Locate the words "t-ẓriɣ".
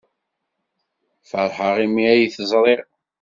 2.35-2.85